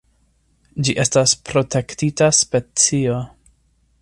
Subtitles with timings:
[0.87, 3.21] Ĝi estas protektita specio.